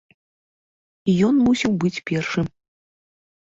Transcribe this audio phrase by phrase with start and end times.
[1.27, 2.45] Ён мусіў быць першым.